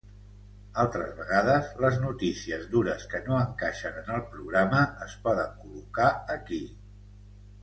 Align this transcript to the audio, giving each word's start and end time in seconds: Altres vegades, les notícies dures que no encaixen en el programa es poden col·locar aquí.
Altres 0.83 1.11
vegades, 1.17 1.67
les 1.85 1.99
notícies 2.05 2.65
dures 2.71 3.05
que 3.11 3.21
no 3.27 3.37
encaixen 3.43 4.01
en 4.03 4.09
el 4.17 4.25
programa 4.33 4.81
es 5.09 5.15
poden 5.29 5.55
col·locar 5.61 6.09
aquí. 6.39 6.63